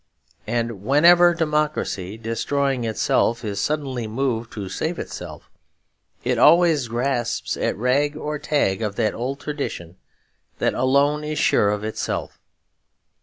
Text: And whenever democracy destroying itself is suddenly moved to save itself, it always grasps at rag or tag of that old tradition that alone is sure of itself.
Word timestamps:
And 0.47 0.81
whenever 0.81 1.35
democracy 1.35 2.17
destroying 2.17 2.85
itself 2.85 3.45
is 3.45 3.61
suddenly 3.61 4.07
moved 4.07 4.51
to 4.53 4.67
save 4.67 4.97
itself, 4.97 5.47
it 6.23 6.39
always 6.39 6.87
grasps 6.87 7.55
at 7.55 7.77
rag 7.77 8.17
or 8.17 8.39
tag 8.39 8.81
of 8.81 8.95
that 8.95 9.13
old 9.13 9.39
tradition 9.39 9.97
that 10.57 10.73
alone 10.73 11.23
is 11.23 11.37
sure 11.37 11.69
of 11.69 11.83
itself. 11.83 12.39